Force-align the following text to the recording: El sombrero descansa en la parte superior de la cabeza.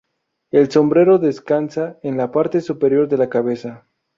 El 0.49 0.71
sombrero 0.71 1.19
descansa 1.19 1.99
en 2.01 2.17
la 2.17 2.31
parte 2.31 2.59
superior 2.59 3.07
de 3.07 3.17
la 3.17 3.29
cabeza. 3.29 3.85